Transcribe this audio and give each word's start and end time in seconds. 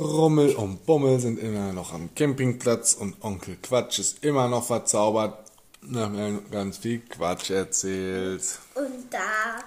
Rummel 0.00 0.54
und 0.56 0.86
Bummel 0.86 1.20
sind 1.20 1.38
immer 1.38 1.74
noch 1.74 1.92
am 1.92 2.14
Campingplatz 2.14 2.94
und 2.94 3.22
Onkel 3.22 3.58
Quatsch 3.60 3.98
ist 3.98 4.24
immer 4.24 4.48
noch 4.48 4.64
verzaubert. 4.64 5.50
Na, 5.82 6.08
mir 6.08 6.40
ganz 6.50 6.78
viel 6.78 7.00
Quatsch 7.00 7.50
erzählt. 7.50 8.42
Und 8.74 9.12
da 9.12 9.62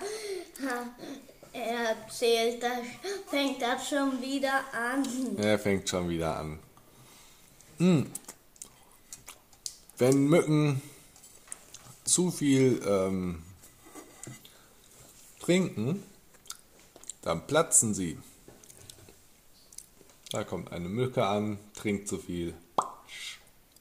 er 1.54 1.90
erzählt, 1.90 2.64
da 2.64 2.72
fängt 3.28 3.62
das 3.62 3.90
schon 3.90 4.20
wieder 4.22 4.64
an. 4.74 5.05
Er 5.38 5.59
fängt 5.59 5.88
schon 5.88 6.09
wieder 6.09 6.38
an. 6.38 6.59
Hm. 7.77 8.07
Wenn 10.00 10.25
Mücken 10.25 10.81
zu 12.04 12.31
viel 12.31 12.81
ähm, 12.88 13.43
trinken, 15.39 16.04
dann 17.21 17.45
platzen 17.45 17.93
sie. 17.93 18.18
Da 20.34 20.43
kommt 20.43 20.71
eine 20.71 20.89
Mücke 20.89 21.28
an, 21.28 21.60
trinkt 21.75 22.07
zu 22.07 22.18
viel 22.18 22.55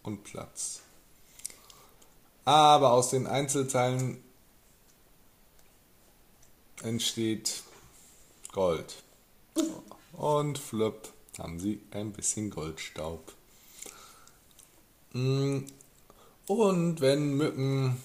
und 0.03 0.23
platzt. 0.23 0.83
Aber 2.45 2.93
aus 2.93 3.09
den 3.09 3.27
Einzelteilen 3.27 4.23
entsteht 6.83 7.63
Gold. 8.53 9.03
Und 10.13 10.59
flupp 10.59 11.11
haben 11.39 11.59
sie 11.59 11.81
ein 11.91 12.13
bisschen 12.13 12.51
Goldstaub. 12.51 13.33
Mm. 15.15 15.61
Und 16.47 17.01
wenn 17.01 17.35
Mücken 17.35 17.97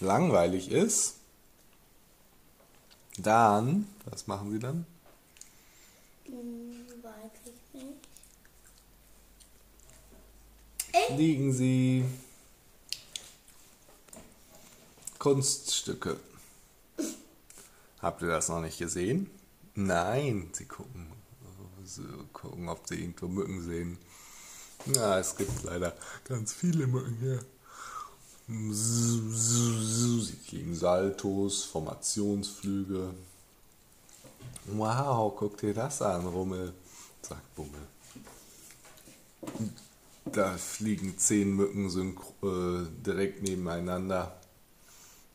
langweilig 0.00 0.72
ist, 0.72 1.14
dann, 3.18 3.86
was 4.06 4.26
machen 4.26 4.50
sie 4.50 4.58
dann? 4.58 4.84
Weiß 6.26 7.32
ich 7.44 7.82
nicht. 7.82 8.08
Liegen 11.18 11.52
sie 11.52 12.04
Kunststücke. 15.18 16.18
Habt 18.00 18.22
ihr 18.22 18.28
das 18.28 18.48
noch 18.48 18.60
nicht 18.60 18.78
gesehen? 18.78 19.30
Nein, 19.74 20.50
sie 20.52 20.66
gucken, 20.66 21.12
sie 21.84 22.02
gucken, 22.32 22.68
ob 22.68 22.86
sie 22.86 23.00
irgendwo 23.00 23.28
Mücken 23.28 23.62
sehen. 23.62 23.98
Ja, 24.86 25.18
es 25.18 25.36
gibt 25.36 25.62
leider 25.64 25.96
ganz 26.24 26.52
viele 26.52 26.86
Mücken 26.86 27.16
hier. 27.20 27.44
Sie 28.72 30.36
kriegen 30.46 30.74
Saltos, 30.74 31.64
Formationsflüge. 31.64 33.14
Wow, 34.66 35.34
guck 35.36 35.58
dir 35.58 35.74
das 35.74 36.00
an, 36.02 36.26
Rummel, 36.26 36.72
sagt 37.22 37.54
Bummel. 37.54 37.86
Da 40.24 40.56
fliegen 40.56 41.18
zehn 41.18 41.54
Mücken 41.54 41.88
synchro- 41.90 42.82
äh, 42.82 42.86
direkt 43.04 43.42
nebeneinander 43.42 44.40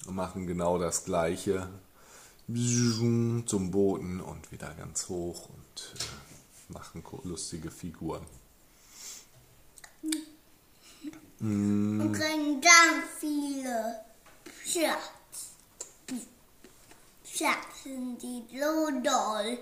und 0.07 0.15
machen 0.15 0.47
genau 0.47 0.79
das 0.79 1.05
gleiche. 1.05 1.69
Zum 2.47 3.69
Boden 3.69 4.19
und 4.19 4.51
wieder 4.51 4.73
ganz 4.73 5.07
hoch 5.09 5.49
und 5.49 5.95
äh, 5.99 6.73
machen 6.73 7.03
lustige 7.23 7.69
Figuren. 7.69 8.25
Und 11.39 12.11
kriegen 12.13 12.59
ganz 12.59 13.05
viele 13.19 13.99
Schatz. 14.65 15.18
Schatz 17.39 17.83
sind 17.83 18.21
die 18.21 18.43
so 18.51 18.89
doll. 19.01 19.59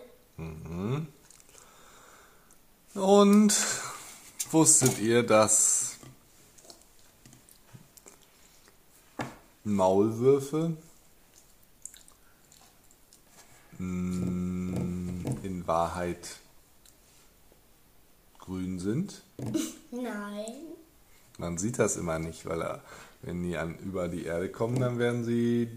Und 2.96 3.54
wusstet 4.50 4.98
ihr, 4.98 5.22
dass 5.22 5.98
Maulwürfe 9.64 10.76
mm, 13.78 15.26
in 15.44 15.68
Wahrheit 15.68 16.38
grün 18.40 18.80
sind? 18.80 19.22
Nein. 19.92 20.56
Man 21.38 21.60
sieht 21.60 21.78
das 21.78 21.96
immer 21.96 22.18
nicht, 22.18 22.48
weil 22.48 22.64
er, 22.64 22.82
wenn 23.22 23.44
die 23.44 23.56
an, 23.56 23.78
über 23.78 24.08
die 24.08 24.26
Erde 24.26 24.52
kommen, 24.52 24.80
dann 24.80 24.98
werden 24.98 25.24
sie 25.24 25.70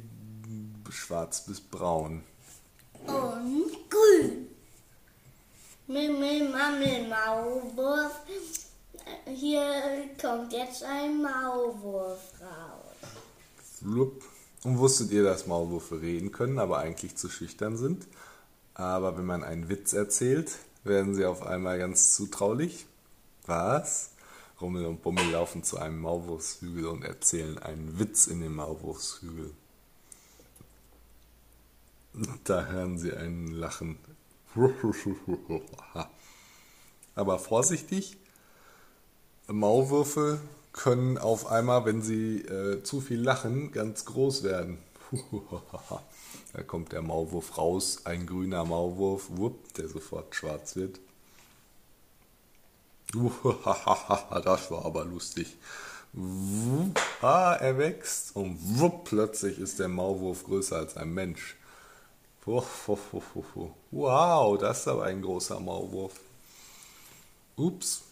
schwarz 0.91 1.45
bis 1.45 1.61
braun. 1.61 2.23
Und 3.07 3.73
grün. 3.89 4.47
Mimmel, 5.87 6.49
Mammel, 6.51 7.09
Maulwurf. 7.09 8.21
Hier 9.27 10.11
kommt 10.21 10.53
jetzt 10.53 10.83
ein 10.85 11.23
Maulwurf 11.23 12.21
raus. 12.41 13.11
Flupp. 13.79 14.23
Und 14.63 14.79
wusstet 14.79 15.11
ihr, 15.11 15.25
dass 15.25 15.47
Maulwürfe 15.47 16.03
reden 16.03 16.33
können, 16.33 16.59
aber 16.59 16.79
eigentlich 16.79 17.17
zu 17.17 17.31
schüchtern 17.31 17.79
sind? 17.79 18.07
Aber 18.75 19.17
wenn 19.17 19.25
man 19.25 19.43
einen 19.43 19.71
Witz 19.71 19.95
erzählt, 19.95 20.53
werden 20.85 21.15
sie 21.15 21.25
auf 21.25 21.43
einmal 21.43 21.79
ganz 21.79 22.15
zutraulich. 22.15 22.87
Was? 23.47 24.11
Rummel 24.61 24.85
und 24.85 25.03
Bummel 25.03 25.31
laufen 25.31 25.65
zu 25.65 25.79
einem 25.79 26.01
Maulwurfshügel 26.01 26.87
und 26.87 27.05
erzählen 27.05 27.59
einen 27.59 27.99
Witz 27.99 28.27
in 28.27 28.43
dem 28.43 28.55
Maulwurfshügel. 28.57 29.51
Da 32.45 32.67
hören 32.67 32.99
sie 32.99 33.13
einen 33.13 33.49
Lachen. 33.49 33.99
Aber 37.15 37.39
vorsichtig, 37.39 38.17
Maulwürfe 39.47 40.41
können 40.73 41.19
auf 41.19 41.47
einmal, 41.47 41.85
wenn 41.85 42.03
sie 42.03 42.39
äh, 42.39 42.83
zu 42.83 43.01
viel 43.01 43.21
lachen, 43.21 43.73
ganz 43.73 44.05
groß 44.05 44.43
werden. 44.43 44.79
da 46.53 46.63
kommt 46.63 46.93
der 46.93 47.03
Maulwurf 47.03 47.59
raus, 47.59 48.01
ein 48.05 48.27
grüner 48.27 48.65
Maulwurf, 48.65 49.27
wupp, 49.31 49.75
der 49.75 49.89
sofort 49.89 50.35
schwarz 50.35 50.77
wird. 50.77 51.01
das 53.15 54.71
war 54.71 54.85
aber 54.85 55.05
lustig. 55.05 55.57
Wupp, 56.13 57.01
Ah, 57.23 57.55
er 57.55 57.77
wächst 57.79 58.35
und 58.35 58.59
wupp, 58.81 59.05
plötzlich 59.05 59.59
ist 59.59 59.79
der 59.79 59.89
Maulwurf 59.89 60.45
größer 60.45 60.77
als 60.77 60.97
ein 60.97 61.13
Mensch. 61.13 61.57
Wow, 63.91 64.59
das 64.59 64.81
ist 64.81 64.89
aber 64.89 65.05
ein 65.05 65.23
großer 65.23 65.61
Maulwurf. 65.61 66.21
Ups, 67.57 68.03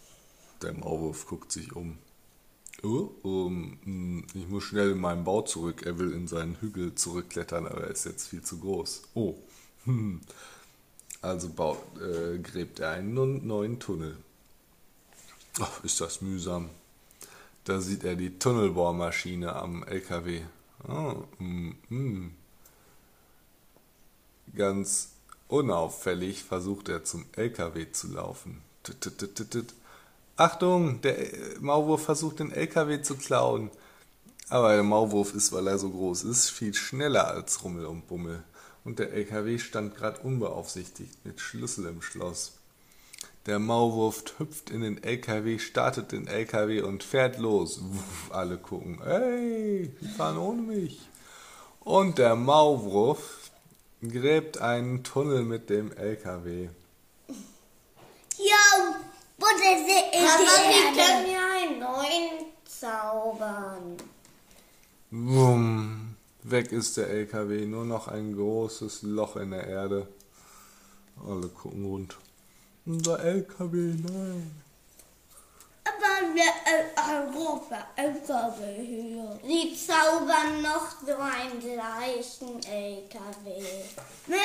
der 0.62 0.75
Maulwurf 0.75 1.26
guckt 1.26 1.50
sich 1.50 1.75
um. 1.75 1.99
Oh, 2.82 3.10
um, 3.22 3.78
hm, 3.82 4.26
ich 4.34 4.47
muss 4.49 4.65
schnell 4.65 4.93
in 4.93 5.00
meinen 5.00 5.25
Bau 5.25 5.43
zurück. 5.43 5.82
Er 5.84 5.99
will 5.99 6.12
in 6.12 6.28
seinen 6.28 6.56
Hügel 6.60 6.94
zurückklettern, 6.94 7.66
aber 7.66 7.82
er 7.82 7.91
ist 7.91 8.04
jetzt 8.04 8.28
viel 8.28 8.43
zu 8.43 8.59
groß. 8.59 9.03
Oh, 9.15 9.34
hm. 9.84 10.21
also 11.20 11.49
baut, 11.49 11.78
äh, 12.00 12.38
gräbt 12.38 12.78
er 12.78 12.91
einen 12.91 13.47
neuen 13.47 13.81
Tunnel. 13.81 14.16
Ach, 15.60 15.82
ist 15.82 16.00
das 16.00 16.20
mühsam. 16.20 16.70
Da 17.65 17.81
sieht 17.81 18.05
er 18.05 18.15
die 18.15 18.38
Tunnelbohrmaschine 18.38 19.55
am 19.56 19.82
LKW. 19.82 20.43
Oh, 20.88 21.25
mm, 21.38 21.72
mm. 21.88 22.38
Ganz 24.56 25.10
unauffällig 25.48 26.44
versucht 26.44 26.88
er 26.88 27.04
zum 27.04 27.26
LKW 27.36 27.91
zu 27.92 28.09
laufen. 28.12 28.62
Achtung, 30.36 31.00
der 31.00 31.32
äh, 31.32 31.59
Maulwurf 31.60 32.04
versucht 32.04 32.38
den 32.38 32.53
LKW 32.53 33.03
zu 33.03 33.16
klauen. 33.16 33.70
Aber 34.48 34.72
der 34.72 34.82
Maulwurf 34.82 35.34
ist, 35.34 35.53
weil 35.53 35.66
er 35.66 35.78
so 35.78 35.91
groß 35.91 36.25
ist, 36.25 36.48
viel 36.48 36.72
schneller 36.75 37.28
als 37.28 37.62
Rummel 37.64 37.87
und 37.87 38.06
Bummel. 38.06 38.42
Und 38.84 38.98
der 38.98 39.12
LKW 39.12 39.58
stand 39.58 39.97
gerade 39.97 40.20
unbeaufsichtigt 40.20 41.25
mit 41.25 41.41
Schlüssel 41.41 41.87
im 41.87 42.00
Schloss. 42.00 42.52
Der 43.46 43.58
Maulwurf 43.58 44.25
hüpft 44.38 44.70
in 44.70 44.82
den 44.82 45.02
LKW, 45.02 45.58
startet 45.58 46.12
den 46.12 46.26
LKW 46.26 46.82
und 46.82 47.02
fährt 47.02 47.38
los. 47.38 47.81
Wuff, 47.82 48.31
alle 48.31 48.58
gucken, 48.58 49.00
hey, 49.02 49.90
die 50.00 50.08
fahren 50.08 50.38
ohne 50.38 50.62
mich. 50.62 51.00
Und 51.81 52.19
der 52.19 52.37
Maulwurf 52.37 53.47
gräbt 54.02 54.58
einen 54.58 55.02
Tunnel 55.04 55.42
mit 55.42 55.70
dem 55.70 55.92
LKW. 55.92 56.68
Jo, 58.38 58.94
Butter 59.38 59.74
ist 59.74 59.84
Aber 59.84 59.88
wir 59.88 60.74
Erde. 60.74 60.96
können 60.96 61.30
ja 61.30 61.46
einen 61.56 61.80
neuen 61.80 62.46
zaubern. 62.64 63.96
Wumm, 65.10 66.14
weg 66.42 66.70
ist 66.70 66.96
der 66.96 67.08
LKW, 67.08 67.64
nur 67.66 67.84
noch 67.84 68.08
ein 68.08 68.34
großes 68.36 69.02
Loch 69.02 69.36
in 69.36 69.50
der 69.50 69.66
Erde. 69.66 70.06
Alle 71.26 71.48
gucken 71.48 71.84
rund. 71.84 72.16
Unser 72.86 73.18
LKW, 73.20 73.94
nein. 74.02 74.50
Äh, 76.40 76.85
Europa, 76.96 77.87
hier. 78.76 79.38
Sie 79.44 79.76
zaubern 79.76 80.62
noch 80.62 80.87
so 81.05 81.14
einen 81.17 81.61
gleichen 81.61 82.62
LKW. 82.62 83.62
Mit 84.26 84.38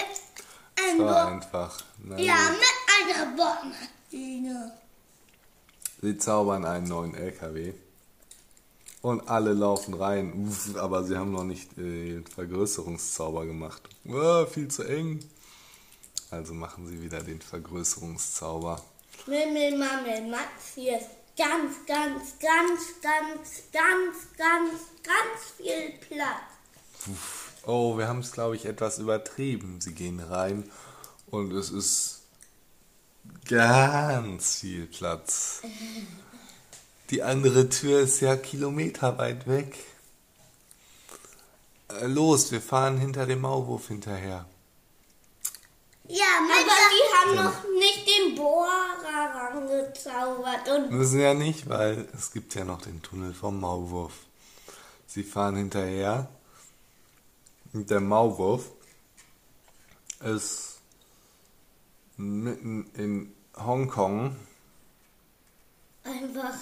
einem 0.84 0.98
Bo- 0.98 1.14
einfach. 1.14 1.80
Na 2.04 2.18
Ja, 2.18 2.36
gut. 2.50 2.58
mit 2.60 3.18
eine 3.18 3.36
Bohrmaschine. 3.36 4.72
Sie 6.02 6.18
zaubern 6.18 6.66
einen 6.66 6.88
neuen 6.88 7.16
LKW. 7.16 7.74
Und 9.02 9.28
alle 9.30 9.54
laufen 9.54 9.94
rein. 9.96 10.48
Uff, 10.48 10.76
aber 10.78 11.04
sie 11.04 11.18
haben 11.18 11.32
noch 11.34 11.44
nicht 11.44 11.78
äh, 11.78 12.14
den 12.14 12.26
Vergrößerungszauber 12.26 13.46
gemacht. 13.46 13.82
Ah, 14.10 14.46
viel 14.46 14.70
zu 14.70 14.84
eng. 14.84 15.20
Also 16.32 16.54
machen 16.54 16.88
sie 16.88 17.02
wieder 17.02 17.22
den 17.22 17.42
Vergrößerungszauber. 17.42 18.82
Mimmel, 19.28 19.78
Mammel, 19.78 20.28
Max, 20.30 20.48
hier 20.76 20.98
ist 20.98 21.08
ganz, 21.38 21.86
ganz, 21.88 22.40
ganz, 22.40 23.02
ganz, 23.02 23.64
ganz, 23.72 24.38
ganz, 24.38 24.72
ganz 25.04 25.52
viel 25.58 25.94
Platz. 26.08 27.18
Oh, 27.66 27.98
wir 27.98 28.08
haben 28.08 28.20
es, 28.20 28.32
glaube 28.32 28.56
ich, 28.56 28.66
etwas 28.66 29.00
übertrieben. 29.00 29.80
Sie 29.82 29.94
gehen 29.94 30.20
rein 30.20 30.70
und 31.28 31.52
es 31.52 31.70
ist 31.70 32.22
ganz 33.50 34.60
viel 34.60 34.86
Platz. 34.88 35.62
Die 37.10 37.22
andere 37.22 37.70
Tür 37.70 38.00
ist 38.00 38.22
ja 38.22 38.36
kilometerweit 38.36 39.48
weg. 39.48 39.78
Äh, 41.90 42.08
Los, 42.08 42.52
wir 42.52 42.62
fahren 42.62 42.98
hinter 42.98 43.26
dem 43.26 43.42
Maulwurf 43.42 43.90
hinterher. 43.90 44.46
Ja, 46.06 46.26
Aber 46.40 46.56
die 46.92 47.14
haben 47.16 47.46
noch 47.46 47.64
nicht 47.80 48.06
den 48.08 48.36
Bohrer 48.36 49.00
rangezaubert. 49.36 50.68
Und 50.70 50.92
Müssen 50.92 51.22
ja 51.22 51.34
nicht, 51.34 51.70
weil 51.70 52.08
es 52.14 52.32
gibt 52.32 52.56
ja 52.56 52.66
noch 52.66 52.82
den 52.82 53.02
Tunnel 53.02 53.34
vom 53.34 53.60
Maulwurf. 53.60 54.14
Sie 55.08 55.24
fahren 55.24 55.56
hinterher. 55.56 56.28
Und 57.72 57.90
der 57.90 58.02
Maulwurf 58.02 58.70
ist 60.20 60.82
mitten 62.18 62.90
in 62.96 63.34
Hongkong, 63.56 64.36
einfach 66.04 66.54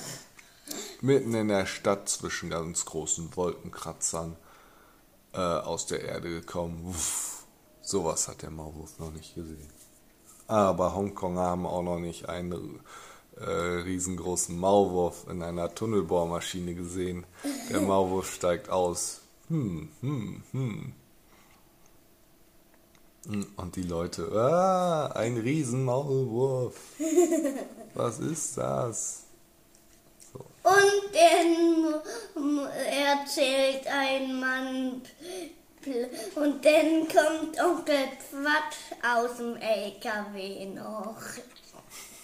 mitten 1.02 1.34
in 1.34 1.48
der 1.48 1.66
Stadt 1.66 2.08
zwischen 2.10 2.50
ganz 2.50 2.86
großen 2.86 3.36
Wolkenkratzern 3.36 4.36
äh, 5.34 5.38
aus 5.40 5.88
der 5.88 6.04
Erde 6.04 6.30
gekommen. 6.30 6.86
Uff, 6.88 7.41
sowas 7.92 8.28
hat 8.28 8.42
der 8.42 8.50
Maulwurf 8.50 8.98
noch 8.98 9.12
nicht 9.12 9.36
gesehen. 9.36 9.70
Aber 10.48 10.96
Hongkonger 10.96 11.42
haben 11.42 11.66
auch 11.66 11.84
noch 11.84 12.00
nicht 12.00 12.28
einen 12.28 12.80
äh, 13.40 13.50
riesengroßen 13.50 14.58
Maulwurf 14.58 15.28
in 15.30 15.44
einer 15.44 15.74
Tunnelbohrmaschine 15.74 16.74
gesehen. 16.74 17.26
Der 17.70 17.82
Maulwurf 17.90 18.34
steigt 18.34 18.70
aus. 18.70 19.22
Hm, 19.50 19.90
hm, 20.02 20.44
hm. 20.52 20.94
Und 23.56 23.76
die 23.76 23.84
Leute, 23.84 24.32
ah, 24.32 25.08
ein 25.14 25.38
Riesenmaulwurf. 25.38 26.76
Was 27.94 28.20
ist 28.20 28.58
das? 28.58 29.24
Und 30.34 31.14
dann 31.14 32.02
erzählt 32.74 33.86
ein 33.88 34.40
Mann 34.40 35.02
und 36.36 36.64
dann 36.66 37.08
kommt 37.08 37.60
Onkel 37.60 38.08
Quatsch 38.30 39.04
aus 39.04 39.38
dem 39.38 39.56
LKW 39.58 40.66
noch, 40.68 41.18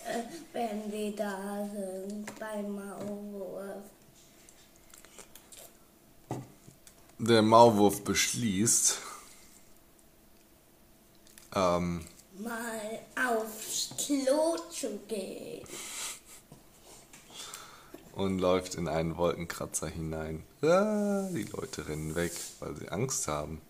äh, 0.06 0.24
wenn 0.54 0.92
wir 0.92 1.16
da 1.16 1.68
sind 1.74 2.40
beim 2.40 2.76
Maulwurf. 2.76 3.84
Der 7.20 7.42
Maulwurf 7.42 8.04
beschließt, 8.04 8.98
ähm, 11.56 12.06
Mal 12.40 13.00
aufs 13.16 13.90
Klo 13.98 14.56
zu 14.70 15.00
gehen. 15.08 15.66
und 18.18 18.40
läuft 18.40 18.76
in 18.76 18.88
einen 18.88 19.18
Wolkenkratzer 19.18 19.88
hinein. 19.88 20.44
Ah, 20.62 21.30
die 21.32 21.44
Leute 21.44 21.88
rennen 21.88 22.16
weg, 22.16 22.32
weil 22.60 22.76
sie 22.76 22.90
Angst 22.90 23.28
haben. 23.28 23.62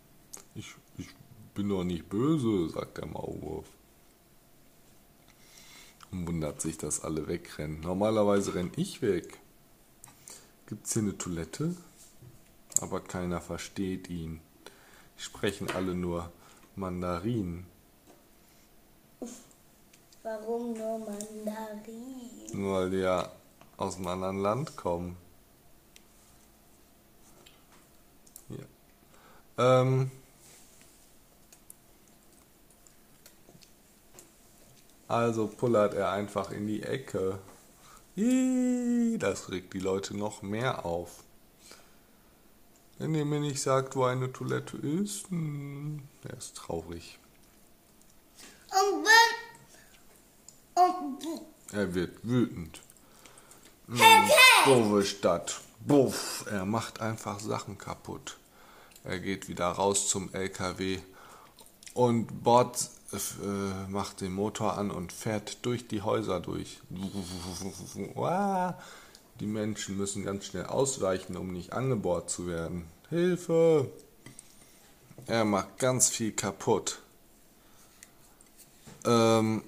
Ich, 0.55 0.73
ich 0.97 1.09
bin 1.53 1.67
doch 1.67 1.83
nicht 1.83 2.07
böse, 2.07 2.69
sagt 2.69 2.97
der 2.97 3.07
Maulwurf. 3.07 3.65
Und 6.11 6.25
wundert 6.25 6.61
sich, 6.61 6.77
dass 6.77 7.01
alle 7.03 7.27
wegrennen. 7.27 7.81
Normalerweise 7.81 8.55
renn 8.55 8.71
ich 8.77 9.01
weg. 9.01 9.37
Gibt's 10.67 10.93
hier 10.93 11.01
eine 11.01 11.17
Toilette? 11.17 11.75
Aber 12.79 13.01
keiner 13.01 13.41
versteht 13.41 14.09
ihn. 14.09 14.39
Die 15.17 15.23
sprechen 15.23 15.69
alle 15.71 15.93
nur 15.93 16.31
Mandarin. 16.77 17.65
Warum 20.23 20.73
nur 20.73 20.99
Mandarin? 20.99 22.53
Nur 22.53 22.75
weil 22.75 22.89
die 22.91 22.97
ja 22.97 23.29
aus 23.75 23.97
einem 23.97 24.07
anderen 24.07 24.41
Land 24.41 24.77
kommen. 24.77 25.17
Ähm. 29.57 30.11
Also 35.07 35.47
pullert 35.47 35.93
er 35.93 36.11
einfach 36.11 36.51
in 36.51 36.67
die 36.67 36.83
Ecke. 36.83 37.39
Das 38.15 39.51
regt 39.51 39.73
die 39.73 39.79
Leute 39.79 40.17
noch 40.17 40.41
mehr 40.41 40.85
auf. 40.85 41.23
Wenn 42.97 43.13
ihr 43.13 43.25
mir 43.25 43.39
nicht 43.39 43.61
sagt, 43.61 43.95
wo 43.95 44.05
eine 44.05 44.33
Toilette 44.33 44.75
ist, 44.77 45.29
hm, 45.29 46.01
er 46.23 46.37
ist 46.37 46.57
traurig. 46.57 47.19
Und 48.69 49.05
wenn. 49.05 50.83
Und. 50.83 51.43
Er 51.73 51.93
wird 51.93 52.17
wütend. 52.23 52.81
Hm, 53.87 53.99
Doofe 54.65 55.05
Stadt. 55.05 55.61
Buff, 55.79 56.45
er 56.49 56.65
macht 56.65 56.99
einfach 57.01 57.39
Sachen 57.39 57.77
kaputt. 57.77 58.37
Er 59.07 59.19
geht 59.19 59.47
wieder 59.47 59.67
raus 59.67 60.09
zum 60.09 60.33
LKW 60.33 60.99
und 61.93 62.43
Bord 62.43 62.89
äh, 63.13 63.89
macht 63.89 64.19
den 64.19 64.33
Motor 64.33 64.77
an 64.77 64.91
und 64.91 65.13
fährt 65.13 65.65
durch 65.65 65.87
die 65.87 66.01
Häuser 66.01 66.41
durch. 66.41 66.81
Die 69.39 69.45
Menschen 69.45 69.95
müssen 69.95 70.25
ganz 70.25 70.45
schnell 70.47 70.65
ausweichen, 70.65 71.37
um 71.37 71.53
nicht 71.53 71.71
angebohrt 71.71 72.29
zu 72.29 72.47
werden. 72.47 72.85
Hilfe! 73.09 73.89
Er 75.25 75.45
macht 75.45 75.77
ganz 75.77 76.09
viel 76.09 76.33
kaputt. 76.33 76.99
Ähm, 79.05 79.63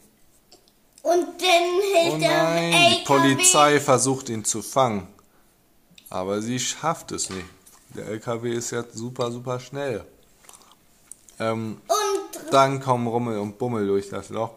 Und 1.01 1.27
dann 1.39 1.93
hält 1.93 2.13
Oh 2.13 2.17
der 2.17 2.43
nein, 2.43 2.71
die 2.71 2.77
LKW 2.77 3.05
Polizei 3.05 3.79
versucht 3.79 4.27
ihn 4.27 4.43
zu 4.43 4.61
fangen. 4.61 5.07
Aber 6.09 6.41
sie 6.41 6.59
schafft 6.59 7.13
es 7.13 7.29
nicht. 7.29 7.45
Der 7.95 8.05
LKW 8.07 8.53
ist 8.53 8.71
jetzt 8.71 8.95
super, 8.95 9.31
super 9.31 9.59
schnell. 9.59 10.05
Ähm, 11.39 11.81
und 11.87 12.53
dann 12.53 12.79
kommen 12.81 13.07
Rummel 13.07 13.39
und 13.39 13.57
Bummel 13.57 13.87
durch 13.87 14.09
das 14.09 14.29
Loch 14.29 14.51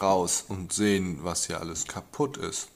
raus. 0.00 0.44
und 0.48 0.72
sehen, 0.72 1.18
was 1.22 1.46
hier 1.46 1.60
alles 1.60 1.86
kaputt 1.86 2.36
ist. 2.38 2.68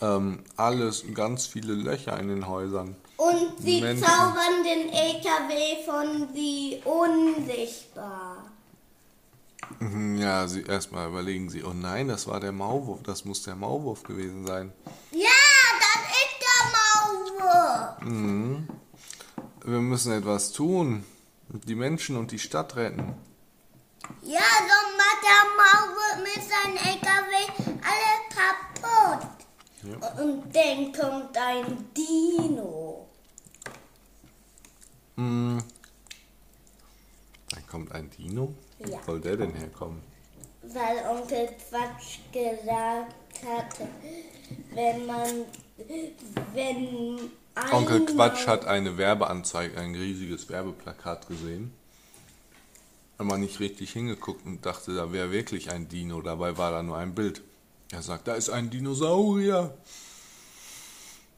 Ähm, 0.00 0.44
alles, 0.56 1.04
ganz 1.14 1.46
viele 1.46 1.72
Löcher 1.74 2.18
in 2.20 2.28
den 2.28 2.46
Häusern. 2.46 2.94
Und 3.16 3.54
sie 3.60 3.80
Menschen. 3.80 4.04
zaubern 4.04 4.62
den 4.64 4.90
LKW 4.90 5.84
von 5.84 6.28
sie 6.32 6.80
unsichtbar. 6.84 8.44
Mhm, 9.80 10.18
Ja, 10.18 10.46
sie 10.46 10.62
erstmal 10.62 11.08
überlegen 11.08 11.50
sie, 11.50 11.64
oh 11.64 11.72
nein, 11.74 12.06
das 12.06 12.28
war 12.28 12.38
der 12.38 12.52
Maulwurf, 12.52 13.02
das 13.02 13.24
muss 13.24 13.42
der 13.42 13.56
Maulwurf 13.56 14.04
gewesen 14.04 14.46
sein. 14.46 14.72
Ja, 15.10 15.26
Maulwurf. 18.04 18.66
Wir 19.64 19.78
müssen 19.80 20.12
etwas 20.12 20.52
tun. 20.52 21.04
Die 21.48 21.74
Menschen 21.74 22.16
und 22.16 22.30
die 22.30 22.38
Stadt 22.38 22.76
retten. 22.76 23.14
Ja, 24.22 24.38
so 24.40 24.96
macht 24.96 25.22
der 25.24 25.44
Maulwurf 25.56 26.34
mit 26.34 26.42
seinem 26.44 26.76
LKW 26.76 27.34
alle 27.82 28.18
kaputt. 28.34 29.28
Und 30.20 30.54
dann 30.54 30.92
kommt 30.92 31.36
ein 31.36 31.86
Dino. 31.96 33.08
Mm. 35.16 35.58
Dann 37.50 37.66
kommt 37.66 37.92
ein 37.92 38.10
Dino. 38.10 38.54
Wo 38.78 38.90
Ja. 38.92 39.02
soll 39.04 39.20
der 39.20 39.36
denn 39.36 39.54
herkommen? 39.54 40.02
Weil 40.62 40.98
Onkel 41.08 41.48
Quatsch 41.68 42.18
gesagt 42.32 43.14
hatte, 43.44 43.88
wenn 44.74 45.06
man, 45.06 45.44
wenn 46.52 47.30
Onkel 47.72 48.06
einmal- 48.06 48.30
Quatsch 48.30 48.46
hat 48.46 48.64
eine 48.66 48.96
Werbeanzeige, 48.98 49.78
ein 49.78 49.94
riesiges 49.94 50.48
Werbeplakat 50.48 51.28
gesehen. 51.28 51.72
Hat 53.18 53.26
man 53.26 53.40
nicht 53.40 53.58
richtig 53.60 53.92
hingeguckt 53.92 54.46
und 54.46 54.64
dachte, 54.64 54.94
da 54.94 55.12
wäre 55.12 55.30
wirklich 55.32 55.70
ein 55.70 55.88
Dino. 55.88 56.22
Dabei 56.22 56.56
war 56.56 56.70
da 56.70 56.82
nur 56.82 56.96
ein 56.96 57.14
Bild. 57.14 57.42
Er 57.90 58.02
sagt, 58.02 58.28
da 58.28 58.34
ist 58.34 58.50
ein 58.50 58.70
Dinosaurier. 58.70 59.74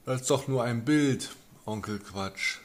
Das 0.04 0.22
ist 0.22 0.30
doch 0.30 0.48
nur 0.48 0.64
ein 0.64 0.84
Bild, 0.84 1.30
Onkel 1.64 1.98
Quatsch. 1.98 2.58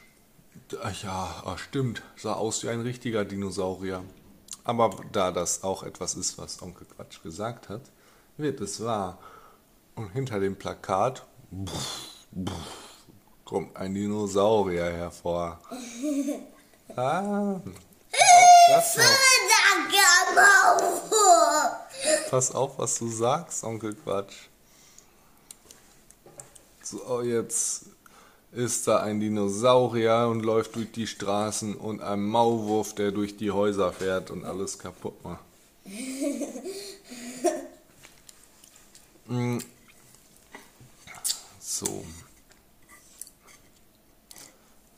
Ach 0.82 1.02
ja, 1.02 1.42
ach 1.46 1.58
stimmt. 1.58 2.02
Sah 2.16 2.34
aus 2.34 2.62
wie 2.62 2.68
ein 2.68 2.80
richtiger 2.80 3.24
Dinosaurier. 3.24 4.04
Aber 4.64 4.90
da 5.12 5.30
das 5.30 5.62
auch 5.62 5.82
etwas 5.82 6.14
ist, 6.14 6.38
was 6.38 6.60
Onkel 6.60 6.86
Quatsch 6.86 7.22
gesagt 7.22 7.68
hat, 7.68 7.82
wird 8.36 8.60
es 8.60 8.82
wahr. 8.82 9.18
Und 9.94 10.10
hinter 10.10 10.40
dem 10.40 10.56
Plakat 10.56 11.24
kommt 13.46 13.74
ein 13.76 13.94
Dinosaurier 13.94 14.92
hervor. 14.92 15.58
Ah, 16.98 17.60
das 18.70 18.96
noch. 18.96 19.04
Pass 22.30 22.50
auf, 22.52 22.78
was 22.78 22.98
du 22.98 23.08
sagst, 23.08 23.62
Onkel 23.64 23.94
Quatsch. 23.94 24.48
So, 26.82 27.20
jetzt 27.20 27.84
ist 28.52 28.88
da 28.88 29.00
ein 29.00 29.20
Dinosaurier 29.20 30.28
und 30.30 30.40
läuft 30.40 30.76
durch 30.76 30.90
die 30.90 31.06
Straßen 31.06 31.74
und 31.74 32.00
ein 32.00 32.22
Maulwurf, 32.22 32.94
der 32.94 33.10
durch 33.10 33.36
die 33.36 33.50
Häuser 33.50 33.92
fährt 33.92 34.30
und 34.30 34.46
alles 34.46 34.78
kaputt 34.78 35.22
macht. 35.22 35.44
So. 41.60 42.06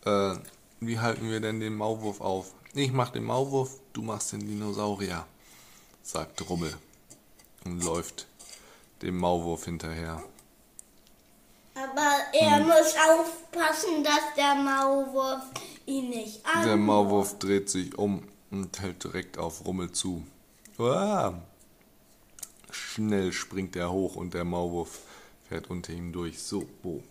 Äh, 0.08 0.38
wie 0.80 0.98
halten 0.98 1.30
wir 1.30 1.40
denn 1.40 1.60
den 1.60 1.74
Maulwurf 1.74 2.20
auf? 2.20 2.54
Ich 2.72 2.92
mach 2.92 3.10
den 3.10 3.24
Maulwurf, 3.24 3.80
du 3.92 4.02
machst 4.02 4.32
den 4.32 4.40
Dinosaurier, 4.40 5.26
sagt 6.02 6.48
Rummel 6.48 6.74
und 7.64 7.84
läuft 7.84 8.26
dem 9.02 9.18
Maulwurf 9.18 9.64
hinterher. 9.64 10.22
Aber 11.74 12.10
er 12.32 12.60
muss 12.60 12.94
aufpassen, 12.96 14.02
dass 14.02 14.34
der 14.36 14.54
Maulwurf 14.54 15.42
ihn 15.86 16.10
nicht 16.10 16.44
an. 16.46 16.64
Der 16.64 16.76
Maulwurf 16.76 17.38
dreht 17.38 17.68
sich 17.68 17.96
um 17.98 18.22
und 18.50 18.80
hält 18.80 19.04
direkt 19.04 19.38
auf 19.38 19.66
Rummel 19.66 19.92
zu. 19.92 20.24
Uah. 20.78 21.42
Schnell 22.70 23.32
springt 23.32 23.76
er 23.76 23.90
hoch 23.90 24.16
und 24.16 24.34
der 24.34 24.44
Maulwurf 24.44 25.00
fährt 25.48 25.70
unter 25.70 25.92
ihm 25.92 26.12
durch. 26.12 26.42
So, 26.42 26.66
Bo. 26.82 27.02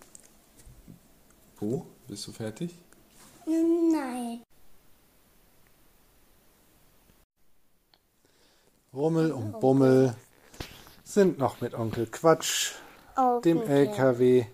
Bo, 1.59 1.85
bist 2.07 2.27
du 2.27 2.31
fertig? 2.31 2.71
Nein. 3.47 4.43
Rummel 8.93 9.31
und 9.31 9.59
Bummel 9.61 10.15
sind 11.05 11.37
noch 11.37 11.61
mit 11.61 11.73
Onkel 11.73 12.07
Quatsch, 12.07 12.73
dem 13.15 13.59
dem 13.59 13.61
LKW 13.61 14.45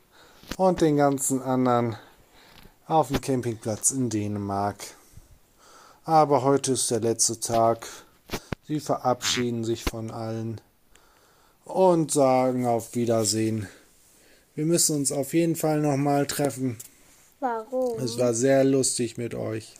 und 0.58 0.82
den 0.82 0.98
ganzen 0.98 1.42
anderen 1.42 1.96
auf 2.86 3.08
dem 3.08 3.20
Campingplatz 3.20 3.90
in 3.90 4.12
Dänemark. 4.12 4.78
Aber 6.06 6.44
heute 6.44 6.74
ist 6.74 6.92
der 6.92 7.00
letzte 7.00 7.40
Tag. 7.40 7.88
Sie 8.68 8.80
verabschieden 8.80 9.64
sich 9.64 9.84
von 9.84 10.12
allen 10.12 10.62
und 11.66 12.12
sagen 12.12 12.68
auf 12.68 12.94
Wiedersehen. 12.94 13.68
Wir 14.54 14.66
müssen 14.66 14.98
uns 14.98 15.12
auf 15.12 15.34
jeden 15.34 15.56
Fall 15.56 15.82
nochmal 15.82 16.28
treffen. 16.28 16.78
Warum? 17.44 18.00
Es 18.00 18.18
war 18.18 18.34
sehr 18.34 18.64
lustig 18.64 19.18
mit 19.18 19.36
euch. 19.36 19.74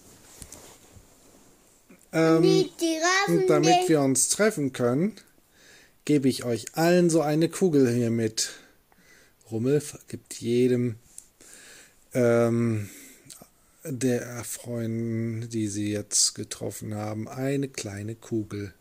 Ähm, 2.12 2.70
und 3.28 3.48
damit 3.48 3.88
wir 3.88 4.02
uns 4.02 4.28
treffen 4.28 4.74
können, 4.74 5.16
gebe 6.04 6.28
ich 6.28 6.44
euch 6.44 6.66
allen 6.76 7.10
so 7.10 7.22
eine 7.22 7.48
Kugel 7.48 7.90
hier 7.90 8.10
mit. 8.10 8.50
Rummel 9.50 9.82
gibt 10.10 10.34
jedem 10.42 10.96
ähm, 12.14 12.90
der 13.86 14.44
Freunden, 14.44 15.48
die 15.48 15.70
sie 15.70 15.90
jetzt 15.90 16.36
getroffen 16.36 16.96
haben, 16.96 17.30
eine 17.30 17.70
kleine 17.70 18.16
Kugel. 18.16 18.74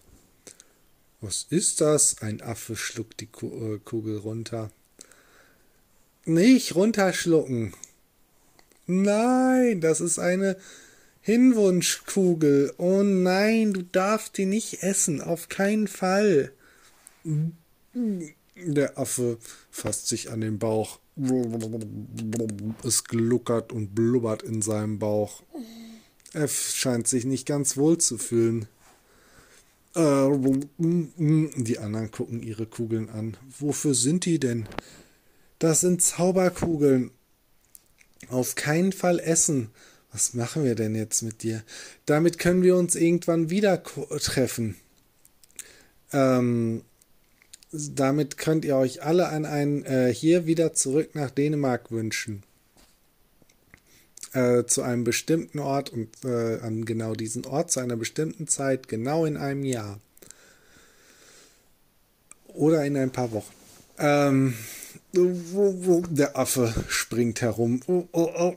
Was 1.21 1.47
ist 1.51 1.81
das? 1.81 2.21
Ein 2.21 2.41
Affe 2.41 2.75
schluckt 2.75 3.21
die 3.21 3.29
äh, 3.47 3.79
Kugel 3.79 4.17
runter. 4.19 4.73
Nicht 6.25 6.75
runterschlucken. 6.75 7.75
Nein, 8.87 9.81
das 9.81 10.01
ist 10.01 10.19
eine 10.19 10.57
Hinwunschkugel. 11.21 12.75
Oh 12.79 13.03
nein, 13.03 13.73
du 13.73 13.83
darfst 13.83 14.37
die 14.39 14.47
nicht 14.47 14.83
essen. 14.83 15.21
Auf 15.21 15.49
keinen 15.49 15.87
Fall. 15.87 16.53
Der 18.57 18.99
Affe 18.99 19.39
fasst 19.71 20.09
sich 20.09 20.31
an 20.31 20.41
den 20.41 20.59
Bauch. 20.59 20.99
Es 22.83 23.05
gluckert 23.05 23.73
und 23.73 23.95
blubbert 23.95 24.43
in 24.43 24.63
seinem 24.63 24.99
Bauch. 24.99 25.43
Er 26.33 26.49
scheint 26.49 27.07
sich 27.07 27.25
nicht 27.25 27.47
ganz 27.47 27.77
wohl 27.77 27.99
zu 27.99 28.19
fühlen. 28.19 28.67
Äh, 29.95 30.29
Die 30.79 31.79
anderen 31.79 32.11
gucken 32.11 32.43
ihre 32.43 32.67
Kugeln 32.67 33.11
an. 33.11 33.37
Wofür 33.59 33.95
sind 33.95 34.25
die 34.25 34.41
denn? 34.41 34.67
Das 35.59 35.83
sind 35.83 36.03
Zauberkugeln. 36.03 37.11
Auf 38.29 38.55
keinen 38.55 38.93
Fall 38.93 39.19
essen. 39.19 39.71
Was 40.13 40.35
machen 40.35 40.65
wir 40.65 40.75
denn 40.75 40.95
jetzt 40.95 41.23
mit 41.23 41.43
dir? 41.43 41.63
Damit 42.07 42.39
können 42.39 42.63
wir 42.63 42.77
uns 42.77 42.95
irgendwann 42.95 43.49
wieder 43.51 43.83
treffen. 43.83 44.77
Ähm, 46.13 46.83
damit 47.73 48.37
könnt 48.37 48.67
ihr 48.67 48.77
euch 48.77 49.03
alle 49.03 49.29
an 49.29 49.47
ein 49.47 49.85
äh, 49.87 50.13
hier 50.13 50.47
wieder 50.47 50.75
zurück 50.75 51.15
nach 51.15 51.31
Dänemark 51.31 51.91
wünschen. 51.91 52.43
Äh, 54.35 54.65
zu 54.65 54.83
einem 54.83 55.05
bestimmten 55.05 55.59
Ort 55.59 55.91
und 55.91 56.09
äh, 56.25 56.59
an 56.61 56.85
genau 56.85 57.15
diesen 57.15 57.47
Ort 57.47 57.71
zu 57.71 57.81
einer 57.81 57.97
bestimmten 57.97 58.47
Zeit, 58.47 58.89
genau 58.89 59.25
in 59.25 59.39
einem 59.39 59.65
Jahr. 59.65 59.99
Oder 62.49 62.85
in 62.85 62.97
ein 62.97 63.11
paar 63.11 63.33
Wochen. 63.33 63.53
Ähm, 63.99 64.55
der 65.15 66.37
Affe 66.37 66.73
springt 66.89 67.43
herum. 67.43 67.81
Oh, 67.87 68.09
oh, 68.13 68.31
oh. 68.35 68.57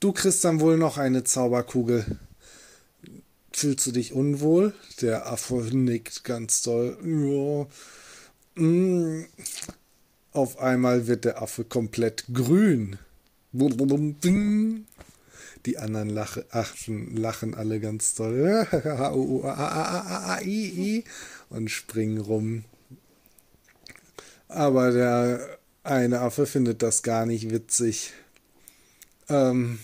Du 0.00 0.12
kriegst 0.12 0.44
dann 0.44 0.60
wohl 0.60 0.76
noch 0.76 0.98
eine 0.98 1.22
Zauberkugel. 1.22 2.18
Fühlst 3.52 3.86
du 3.86 3.92
dich 3.92 4.12
unwohl? 4.12 4.74
Der 5.00 5.30
Affe 5.30 5.54
nickt 5.54 6.24
ganz 6.24 6.62
doll. 6.62 6.96
Mm. 8.54 9.24
Auf 10.32 10.58
einmal 10.58 11.06
wird 11.06 11.24
der 11.24 11.40
Affe 11.42 11.64
komplett 11.64 12.24
grün. 12.32 12.98
Die 15.66 15.78
anderen 15.78 16.08
lache, 16.08 16.46
Affen 16.50 17.16
lachen 17.16 17.54
alle 17.54 17.78
ganz 17.78 18.14
doll 18.14 18.66
und 21.50 21.70
springen 21.70 22.18
rum. 22.18 22.64
Aber 24.54 24.90
der 24.92 25.58
eine 25.82 26.20
Affe 26.20 26.46
findet 26.46 26.82
das 26.82 27.02
gar 27.02 27.26
nicht 27.26 27.50
witzig. 27.50 28.12
Ähm, 29.28 29.78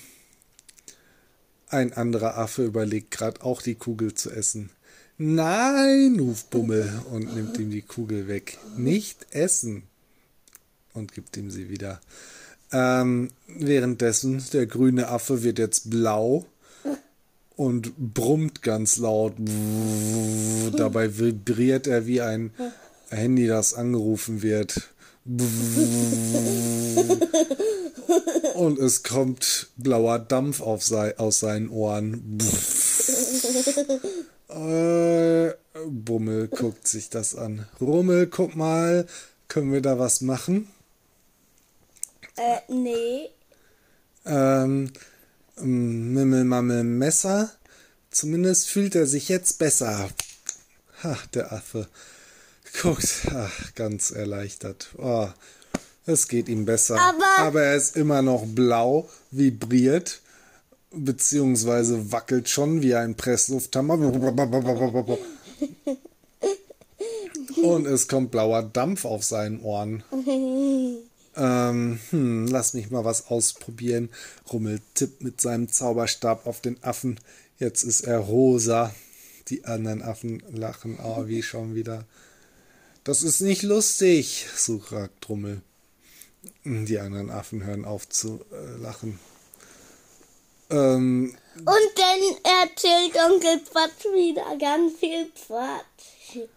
ein 1.68 1.92
anderer 1.92 2.36
Affe 2.36 2.64
überlegt 2.64 3.10
gerade 3.10 3.42
auch 3.42 3.62
die 3.62 3.74
Kugel 3.74 4.14
zu 4.14 4.30
essen. 4.30 4.70
Nein, 5.16 6.18
ruft 6.20 6.50
Bummel 6.50 7.02
und 7.10 7.34
nimmt 7.34 7.58
ihm 7.58 7.70
die 7.70 7.82
Kugel 7.82 8.28
weg. 8.28 8.58
Nicht 8.76 9.26
essen. 9.30 9.82
Und 10.92 11.12
gibt 11.12 11.36
ihm 11.36 11.50
sie 11.50 11.68
wieder. 11.68 12.00
Ähm, 12.70 13.30
währenddessen, 13.46 14.44
der 14.52 14.66
grüne 14.66 15.08
Affe 15.08 15.42
wird 15.42 15.58
jetzt 15.58 15.90
blau 15.90 16.46
und 17.56 17.92
brummt 17.96 18.62
ganz 18.62 18.98
laut. 18.98 19.34
Dabei 20.76 21.18
vibriert 21.18 21.86
er 21.86 22.06
wie 22.06 22.20
ein 22.20 22.52
Handy, 23.10 23.46
das 23.46 23.74
angerufen 23.74 24.42
wird. 24.42 24.90
Und 28.54 28.78
es 28.78 29.02
kommt 29.02 29.68
blauer 29.76 30.18
Dampf 30.18 30.60
auf 30.60 30.82
sei, 30.82 31.16
aus 31.18 31.40
seinen 31.40 31.68
Ohren. 31.68 32.38
Äh, 34.48 35.52
Bummel 35.86 36.48
guckt 36.48 36.88
sich 36.88 37.10
das 37.10 37.34
an. 37.34 37.68
Rummel, 37.80 38.26
guck 38.26 38.56
mal, 38.56 39.06
können 39.46 39.72
wir 39.72 39.82
da 39.82 39.98
was 39.98 40.22
machen? 40.22 40.68
Äh, 42.36 42.60
nee. 42.72 43.28
Ähm, 44.24 44.90
Mimmel, 45.60 46.44
Mammel, 46.44 46.84
Messer. 46.84 47.50
Zumindest 48.10 48.68
fühlt 48.68 48.94
er 48.94 49.06
sich 49.06 49.28
jetzt 49.28 49.58
besser. 49.58 50.08
Ha, 51.02 51.18
der 51.34 51.52
Affe. 51.52 51.88
Guckt, 52.82 53.26
ach, 53.34 53.74
ganz 53.74 54.10
erleichtert. 54.10 54.88
Oh, 54.98 55.28
es 56.06 56.28
geht 56.28 56.48
ihm 56.48 56.64
besser. 56.64 56.98
Aber- 57.00 57.38
Aber 57.38 57.62
er 57.62 57.76
ist 57.76 57.96
immer 57.96 58.22
noch 58.22 58.44
blau, 58.46 59.08
vibriert, 59.30 60.20
beziehungsweise 60.92 62.12
wackelt 62.12 62.48
schon 62.48 62.82
wie 62.82 62.94
ein 62.94 63.16
Presslufthammer. 63.16 63.94
Und 67.62 67.86
es 67.86 68.06
kommt 68.08 68.30
blauer 68.30 68.62
Dampf 68.62 69.04
auf 69.04 69.24
seinen 69.24 69.60
Ohren. 69.60 70.02
Ähm, 71.36 71.98
hm, 72.10 72.46
lass 72.46 72.74
mich 72.74 72.90
mal 72.90 73.04
was 73.04 73.26
ausprobieren. 73.28 74.08
Rummel 74.52 74.80
tippt 74.94 75.22
mit 75.22 75.40
seinem 75.40 75.68
Zauberstab 75.68 76.46
auf 76.46 76.60
den 76.60 76.82
Affen. 76.82 77.18
Jetzt 77.58 77.82
ist 77.82 78.02
er 78.02 78.18
rosa. 78.18 78.94
Die 79.48 79.64
anderen 79.64 80.02
Affen 80.02 80.42
lachen, 80.52 80.98
oh, 81.02 81.26
wie 81.26 81.42
schon 81.42 81.74
wieder. 81.74 82.04
Das 83.08 83.22
ist 83.22 83.40
nicht 83.40 83.62
lustig, 83.62 84.44
sagt 84.54 85.26
Drummel. 85.26 85.62
Die 86.64 86.98
anderen 86.98 87.30
Affen 87.30 87.64
hören 87.64 87.86
auf 87.86 88.06
zu 88.06 88.44
äh, 88.52 88.76
lachen. 88.82 89.18
Ähm, 90.68 91.34
Und 91.56 91.66
dann 91.96 92.66
erzählt 92.68 93.16
Onkel 93.16 93.60
Quatsch 93.60 94.04
wieder 94.12 94.58
ganz 94.58 94.98
viel 94.98 95.30
Quatsch. 95.30 96.48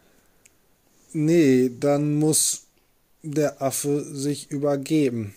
nee, 1.14 1.72
dann 1.80 2.20
muss 2.20 2.64
der 3.22 3.62
Affe 3.62 4.04
sich 4.14 4.52
übergeben. 4.52 5.34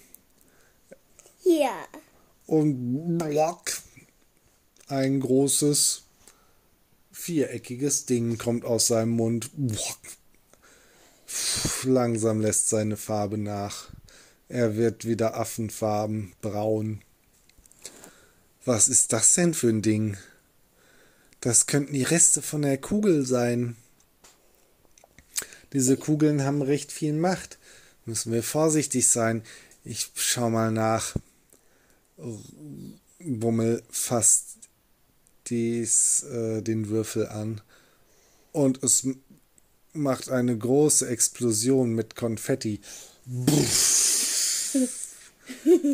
Ja. 1.45 1.87
Und 2.49 3.19
block, 3.19 3.71
ein 4.89 5.21
großes 5.21 6.03
viereckiges 7.13 8.05
Ding 8.05 8.37
kommt 8.37 8.65
aus 8.65 8.89
seinem 8.89 9.11
Mund. 9.11 9.49
Block. 9.55 9.99
Langsam 11.85 12.41
lässt 12.41 12.69
seine 12.69 12.97
Farbe 12.97 13.39
nach. 13.39 13.91
Er 14.49 14.77
wird 14.77 15.05
wieder 15.05 15.37
affenfarben, 15.37 16.35
braun. 16.41 17.03
Was 18.65 18.89
ist 18.89 19.13
das 19.13 19.35
denn 19.35 19.55
für 19.55 19.69
ein 19.69 19.83
Ding? 19.83 20.17
Das 21.41 21.67
könnten 21.67 21.93
die 21.93 22.03
Reste 22.03 22.41
von 22.41 22.63
der 22.63 22.79
Kugel 22.79 23.27
sein. 23.27 23.77
Diese 25.73 25.97
Kugeln 25.97 26.45
haben 26.45 26.63
recht 26.63 26.93
viel 26.93 27.13
Macht. 27.13 27.59
Müssen 28.07 28.33
wir 28.33 28.43
vorsichtig 28.43 29.09
sein. 29.09 29.43
Ich 29.85 30.11
schau 30.15 30.51
mal 30.51 30.71
nach. 30.71 31.17
Bummel 33.19 33.83
fasst 33.91 34.57
dies, 35.49 36.23
äh, 36.25 36.63
den 36.63 36.89
Würfel 36.89 37.29
an 37.29 37.61
und 38.55 38.85
es 38.85 39.07
macht 39.95 40.29
eine 40.29 40.57
große 40.57 41.09
Explosion 41.09 41.95
mit 41.95 42.17
Konfetti. 42.17 42.81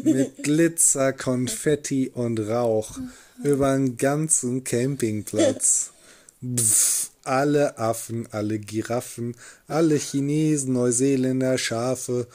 mit 0.03 0.43
Glitzer, 0.43 1.13
Konfetti 1.13 2.11
und 2.13 2.41
Rauch 2.41 2.99
über 3.45 3.73
den 3.75 3.97
ganzen 3.97 4.65
Campingplatz. 4.65 5.93
Alle 7.25 7.79
Affen, 7.79 8.27
alle 8.31 8.59
Giraffen, 8.59 9.37
alle 9.69 9.97
Chinesen, 9.97 10.73
Neuseeländer, 10.73 11.59
Schafe 11.59 12.27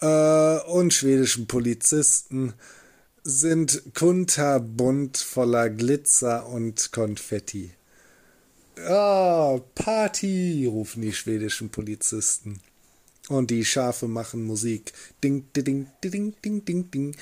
äh, 0.00 0.58
und 0.70 0.92
schwedischen 0.92 1.46
Polizisten 1.46 2.52
sind 3.24 3.82
kunterbunt 3.94 5.16
voller 5.16 5.70
Glitzer 5.70 6.46
und 6.46 6.92
Konfetti. 6.92 7.72
Ah, 8.86 9.60
Party, 9.74 10.66
rufen 10.66 11.02
die 11.02 11.12
schwedischen 11.12 11.70
Polizisten. 11.70 12.60
Und 13.28 13.50
die 13.50 13.64
Schafe 13.64 14.08
machen 14.08 14.44
Musik. 14.44 14.92
Ding, 15.22 15.44
ding, 15.54 15.88
ding, 16.02 16.34
ding, 16.42 16.64
ding, 16.64 16.90
ding. 16.90 17.16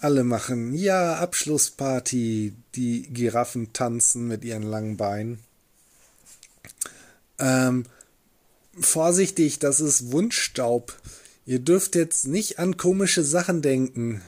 Alle 0.00 0.24
machen, 0.24 0.74
ja, 0.74 1.16
Abschlussparty. 1.16 2.52
Die 2.74 3.02
Giraffen 3.12 3.72
tanzen 3.72 4.26
mit 4.26 4.44
ihren 4.44 4.64
langen 4.64 4.96
Beinen. 4.96 5.38
Ähm, 7.38 7.84
vorsichtig, 8.78 9.58
das 9.58 9.80
ist 9.80 10.10
Wunschstaub. 10.12 10.98
Ihr 11.46 11.60
dürft 11.60 11.94
jetzt 11.94 12.26
nicht 12.26 12.58
an 12.58 12.76
komische 12.76 13.22
Sachen 13.22 13.62
denken. 13.62 14.22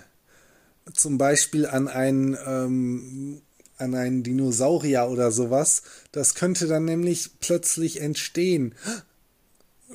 Zum 0.95 1.19
Beispiel 1.19 1.67
an 1.67 1.89
einen, 1.89 2.37
ähm, 2.47 3.43
an 3.79 3.95
einen 3.95 4.23
Dinosaurier 4.23 5.09
oder 5.09 5.31
sowas. 5.31 5.83
Das 6.13 6.35
könnte 6.35 6.67
dann 6.67 6.85
nämlich 6.85 7.31
plötzlich 7.41 8.01
entstehen. 8.01 8.75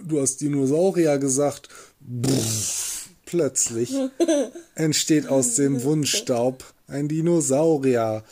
Du 0.03 0.21
hast 0.21 0.41
Dinosaurier 0.41 1.17
gesagt. 1.19 1.69
Pff, 2.25 3.09
plötzlich 3.25 3.93
entsteht 4.75 5.27
aus 5.27 5.55
dem 5.55 5.83
Wunschstaub 5.83 6.63
ein 6.87 7.07
Dinosaurier. 7.07 8.23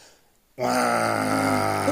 Ah. 0.57 1.85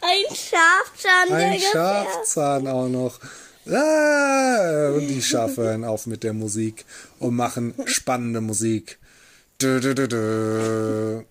Ein 0.00 0.34
Schafzahn, 0.34 1.32
Ein. 1.32 1.60
Schafzahn 1.60 2.66
auch 2.66 2.88
noch. 2.88 3.20
Ah, 3.66 4.90
und 4.94 5.06
die 5.06 5.22
Schafe 5.22 5.62
hören 5.62 5.84
auf 5.84 6.06
mit 6.06 6.24
der 6.24 6.32
Musik 6.32 6.84
und 7.18 7.36
machen 7.36 7.74
spannende 7.84 8.40
Musik. 8.40 8.98
Dö, 9.60 9.78
dö, 9.80 9.94
dö. 9.94 11.22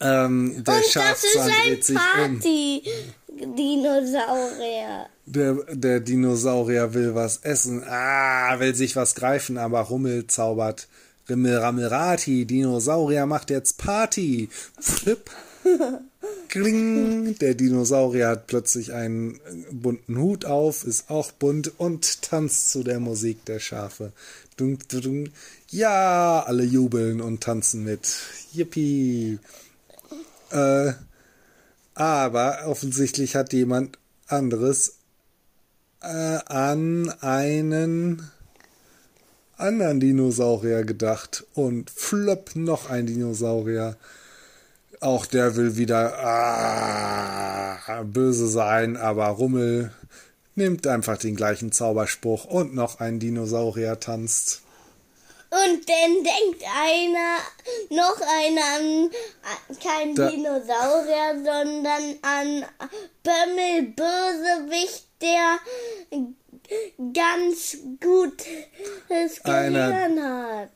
Ähm, 0.00 0.52
der 0.52 0.56
Und 0.56 0.68
das 0.68 0.86
ist 0.86 0.92
Schafzahn 0.92 1.50
ein 1.50 1.66
dreht 1.66 1.84
sich 1.84 1.96
um. 1.96 2.40
Party-Dinosaurier. 2.40 5.06
Der, 5.26 5.54
der 5.72 6.00
Dinosaurier 6.00 6.94
will 6.94 7.14
was 7.14 7.36
essen. 7.38 7.84
Ah, 7.86 8.58
will 8.58 8.74
sich 8.74 8.96
was 8.96 9.14
greifen, 9.14 9.58
aber 9.58 9.80
Rummel 9.80 10.26
zaubert. 10.26 10.88
Rimmel, 11.28 11.58
Rammel, 11.58 11.86
Rati. 11.86 12.46
Dinosaurier 12.46 13.26
macht 13.26 13.50
jetzt 13.50 13.78
Party. 13.78 14.48
Flip. 14.78 15.30
Kling. 16.48 17.36
Der 17.38 17.54
Dinosaurier 17.54 18.28
hat 18.28 18.48
plötzlich 18.48 18.92
einen 18.92 19.38
bunten 19.70 20.18
Hut 20.18 20.44
auf, 20.44 20.84
ist 20.84 21.10
auch 21.10 21.30
bunt 21.30 21.72
und 21.78 22.22
tanzt 22.22 22.70
zu 22.70 22.82
der 22.82 22.98
Musik 22.98 23.44
der 23.44 23.60
Schafe. 23.60 24.12
Dun, 24.56 24.78
dun, 24.88 25.00
dun. 25.00 25.30
Ja, 25.68 26.42
alle 26.44 26.64
jubeln 26.64 27.20
und 27.20 27.42
tanzen 27.42 27.84
mit. 27.84 28.16
Yippie. 28.52 29.38
Äh, 30.50 30.92
aber 31.94 32.66
offensichtlich 32.66 33.36
hat 33.36 33.52
jemand 33.52 33.98
anderes 34.26 34.98
äh, 36.02 36.38
an 36.46 37.12
einen 37.20 38.30
anderen 39.56 40.00
Dinosaurier 40.00 40.84
gedacht. 40.84 41.44
Und 41.54 41.90
flöpp 41.90 42.56
noch 42.56 42.90
ein 42.90 43.06
Dinosaurier. 43.06 43.96
Auch 45.00 45.26
der 45.26 45.56
will 45.56 45.76
wieder 45.76 46.18
ah, 46.18 48.02
böse 48.02 48.48
sein, 48.48 48.96
aber 48.96 49.26
Rummel 49.28 49.92
nimmt 50.56 50.86
einfach 50.86 51.16
den 51.16 51.36
gleichen 51.36 51.72
Zauberspruch 51.72 52.44
und 52.44 52.74
noch 52.74 53.00
ein 53.00 53.18
Dinosaurier 53.18 53.98
tanzt. 53.98 54.62
Und 55.52 55.88
dann 55.88 56.14
denkt 56.24 56.62
einer, 56.64 57.38
noch 57.90 58.20
einer 58.20 58.62
an, 58.76 59.10
an 59.42 59.78
kein 59.82 60.14
Da- 60.14 60.30
Dinosaurier, 60.30 61.42
sondern 61.44 62.18
an 62.22 62.64
Bömmel 63.24 63.82
Bösewicht, 63.96 65.06
der 65.20 65.58
ganz 67.12 67.76
gutes 68.00 69.44
Einer- 69.44 69.88
Gehirn 69.90 70.22
hat, 70.22 70.70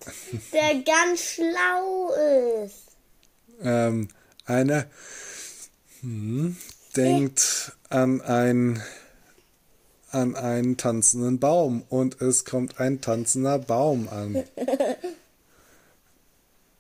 der 0.53 0.75
ganz 0.83 1.21
schlau 1.21 2.11
ist. 2.65 2.97
Ähm, 3.63 4.09
einer 4.45 4.87
hm, 6.01 6.57
denkt 6.97 7.73
an 7.91 8.21
ein 8.23 8.83
an 10.15 10.37
einen 10.37 10.77
tanzenden 10.77 11.39
Baum 11.39 11.83
und 11.89 12.21
es 12.21 12.45
kommt 12.45 12.81
ein 12.81 13.01
tanzender 13.01 13.59
Baum 13.59 14.09
an. 14.09 14.37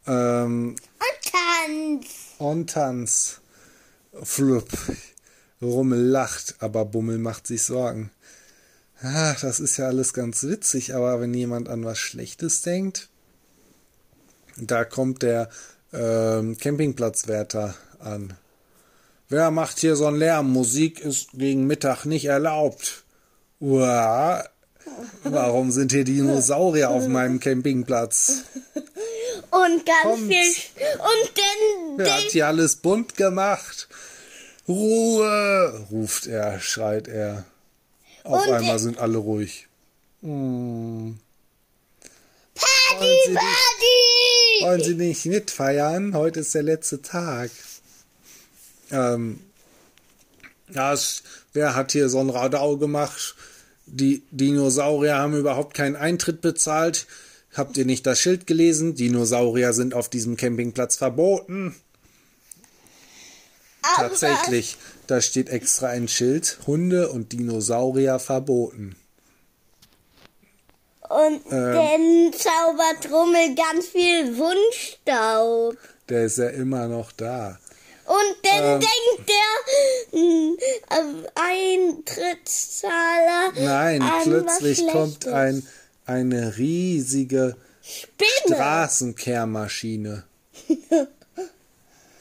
ähm, 0.06 0.76
Und 0.76 1.32
Tanz. 1.32 2.06
und 2.38 2.70
Tanz. 2.70 3.40
Flup. 4.22 4.68
Rummel 5.60 6.00
lacht, 6.00 6.56
aber 6.60 6.84
Bummel 6.84 7.18
macht 7.18 7.46
sich 7.46 7.62
Sorgen. 7.62 8.10
Ah, 9.00 9.34
das 9.40 9.60
ist 9.60 9.76
ja 9.76 9.86
alles 9.86 10.14
ganz 10.14 10.42
witzig, 10.44 10.94
aber 10.94 11.20
wenn 11.20 11.34
jemand 11.34 11.68
an 11.68 11.84
was 11.84 11.98
Schlechtes 11.98 12.62
denkt, 12.62 13.08
da 14.56 14.84
kommt 14.84 15.22
der 15.22 15.50
ähm, 15.92 16.56
Campingplatzwärter 16.58 17.74
an. 17.98 18.34
Wer 19.28 19.50
macht 19.50 19.78
hier 19.78 19.96
so 19.96 20.06
einen 20.06 20.18
Lärm? 20.18 20.52
Musik 20.52 21.00
ist 21.00 21.30
gegen 21.32 21.66
Mittag 21.66 22.04
nicht 22.04 22.26
erlaubt. 22.26 23.03
Uah, 23.64 24.44
warum 25.22 25.70
sind 25.72 25.90
hier 25.92 26.04
Dinosaurier 26.04 26.90
auf 26.90 27.08
meinem 27.08 27.40
Campingplatz? 27.40 28.42
Und 29.50 29.86
ganz 29.86 30.02
Kommt. 30.02 30.28
viel. 30.28 30.44
Und 30.98 31.32
dann 31.34 31.96
Wer 31.98 32.14
hat 32.14 32.30
hier 32.30 32.46
alles 32.46 32.76
bunt 32.76 33.16
gemacht? 33.16 33.88
Ruhe! 34.68 35.86
ruft 35.90 36.26
er, 36.26 36.60
schreit 36.60 37.08
er. 37.08 37.46
Auf 38.24 38.46
Und 38.46 38.52
einmal 38.52 38.78
sind 38.78 38.98
alle 38.98 39.16
ruhig. 39.16 39.66
Hm. 40.20 41.18
Party, 42.54 43.00
Wollen 43.00 43.16
Sie 43.24 43.30
nicht- 43.30 43.40
Party! 43.40 44.64
Wollen 44.64 44.82
Sie 44.82 44.94
nicht 44.94 45.24
mitfeiern? 45.26 46.14
Heute 46.14 46.40
ist 46.40 46.54
der 46.54 46.62
letzte 46.64 47.00
Tag. 47.00 47.50
Ähm, 48.90 49.40
das, 50.68 51.22
wer 51.54 51.74
hat 51.74 51.92
hier 51.92 52.10
so 52.10 52.20
ein 52.20 52.28
Radau 52.30 52.76
gemacht? 52.76 53.34
Die 53.86 54.22
Dinosaurier 54.30 55.16
haben 55.16 55.36
überhaupt 55.36 55.74
keinen 55.74 55.96
Eintritt 55.96 56.40
bezahlt. 56.40 57.06
Habt 57.54 57.76
ihr 57.76 57.84
nicht 57.84 58.06
das 58.06 58.18
Schild 58.18 58.46
gelesen? 58.46 58.94
Dinosaurier 58.94 59.72
sind 59.72 59.94
auf 59.94 60.08
diesem 60.08 60.36
Campingplatz 60.36 60.96
verboten. 60.96 61.76
tatsächlich, 63.96 64.76
da 65.06 65.20
steht 65.20 65.50
extra 65.50 65.88
ein 65.88 66.08
Schild, 66.08 66.58
Hunde 66.66 67.10
und 67.10 67.32
Dinosaurier 67.32 68.18
verboten. 68.18 68.96
Und 71.08 71.42
Ähm. 71.52 71.74
dann 71.74 72.32
zaubert 72.32 73.12
Rummel 73.12 73.54
ganz 73.54 73.86
viel 73.86 74.36
Wunschstaub. 74.38 75.76
Der 76.08 76.24
ist 76.24 76.38
ja 76.38 76.48
immer 76.48 76.88
noch 76.88 77.12
da. 77.12 77.58
Und 78.06 78.36
dann 78.42 78.64
Ähm. 78.64 78.80
denkt 78.80 79.30
der 79.30 79.54
hm, 80.12 80.56
ähm, 80.90 81.26
Eintrittszahler 81.34 83.52
Nein, 83.58 84.02
an 84.02 84.22
plötzlich 84.24 84.86
kommt 84.88 85.26
ein, 85.26 85.66
eine 86.04 86.58
riesige 86.58 87.56
Spinne. 87.82 88.56
Straßenkehrmaschine. 88.56 90.24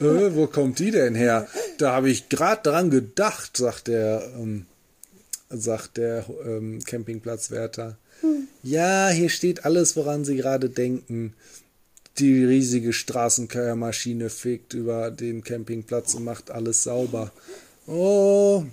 wo 0.00 0.46
kommt 0.46 0.78
die 0.78 0.90
denn 0.90 1.14
her? 1.14 1.46
Da 1.78 1.92
habe 1.92 2.10
ich 2.10 2.28
gerade 2.28 2.62
dran 2.62 2.90
gedacht, 2.90 3.56
sagt 3.56 3.88
der, 3.88 4.30
ähm, 4.36 4.66
sagt 5.50 5.96
der 5.98 6.24
ähm, 6.44 6.80
Campingplatzwärter. 6.84 7.96
Ja, 8.62 9.08
hier 9.10 9.28
steht 9.28 9.64
alles, 9.64 9.96
woran 9.96 10.24
Sie 10.24 10.36
gerade 10.36 10.70
denken. 10.70 11.34
Die 12.18 12.44
riesige 12.44 12.92
Straßenkehrmaschine 12.92 14.30
fegt 14.30 14.72
über 14.74 15.10
den 15.10 15.42
Campingplatz 15.42 16.14
und 16.14 16.24
macht 16.24 16.50
alles 16.50 16.84
sauber. 16.84 17.32
Oh, 17.86 18.64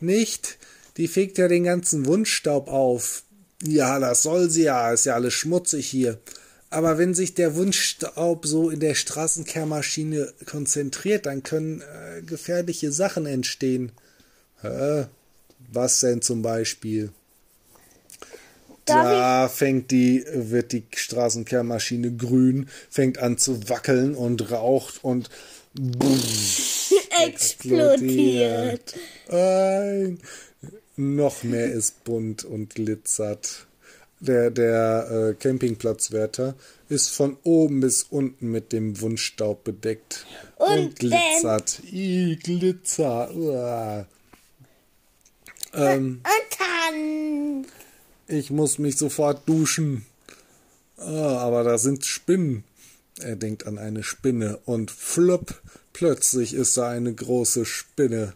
nicht? 0.00 0.56
Die 0.96 1.08
fegt 1.08 1.36
ja 1.38 1.46
den 1.46 1.64
ganzen 1.64 2.06
Wunschstaub 2.06 2.68
auf. 2.68 3.22
Ja, 3.62 3.98
das 3.98 4.22
soll 4.22 4.48
sie 4.48 4.62
ja, 4.62 4.92
ist 4.92 5.04
ja 5.04 5.14
alles 5.14 5.34
schmutzig 5.34 5.86
hier. 5.86 6.18
Aber 6.70 6.98
wenn 6.98 7.14
sich 7.14 7.34
der 7.34 7.54
Wunschstaub 7.56 8.46
so 8.46 8.70
in 8.70 8.80
der 8.80 8.94
Straßenkehrmaschine 8.94 10.32
konzentriert, 10.46 11.26
dann 11.26 11.42
können 11.42 11.82
äh, 11.82 12.22
gefährliche 12.22 12.92
Sachen 12.92 13.26
entstehen. 13.26 13.92
Hä? 14.62 15.06
Was 15.72 16.00
denn 16.00 16.22
zum 16.22 16.42
Beispiel? 16.42 17.12
Da 18.84 19.48
fängt 19.48 19.90
die, 19.90 20.24
wird 20.32 20.72
die 20.72 20.84
Straßenkehrmaschine 20.94 22.12
grün, 22.16 22.68
fängt 22.88 23.18
an 23.18 23.38
zu 23.38 23.68
wackeln 23.68 24.14
und 24.14 24.50
raucht 24.50 25.04
und 25.04 25.30
explodiert. 27.24 28.94
Nein. 29.28 30.18
Noch 30.96 31.42
mehr 31.44 31.72
ist 31.72 32.04
bunt 32.04 32.44
und 32.44 32.74
glitzert. 32.74 33.66
Der, 34.20 34.50
der 34.50 35.30
äh, 35.30 35.34
Campingplatzwärter 35.34 36.54
ist 36.90 37.08
von 37.08 37.38
oben 37.42 37.80
bis 37.80 38.02
unten 38.02 38.50
mit 38.50 38.72
dem 38.72 39.00
Wunschstaub 39.00 39.64
bedeckt. 39.64 40.26
Und, 40.56 40.68
Und 40.68 40.96
glitzert. 40.98 41.80
I, 41.90 42.38
Glitzer. 42.42 43.34
Uah. 43.34 44.06
Ähm, 45.72 46.20
Und 46.22 46.39
ich 48.30 48.50
muss 48.50 48.78
mich 48.78 48.96
sofort 48.96 49.48
duschen. 49.48 50.06
Ah, 50.96 51.38
aber 51.38 51.64
da 51.64 51.78
sind 51.78 52.04
Spinnen. 52.04 52.64
Er 53.20 53.36
denkt 53.36 53.66
an 53.66 53.78
eine 53.78 54.02
Spinne 54.02 54.58
und 54.64 54.90
flupp, 54.90 55.60
plötzlich 55.92 56.54
ist 56.54 56.76
da 56.76 56.88
eine 56.88 57.12
große 57.12 57.66
Spinne. 57.66 58.34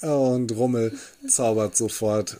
Und 0.00 0.52
Rummel 0.52 0.96
zaubert 1.26 1.76
sofort. 1.76 2.36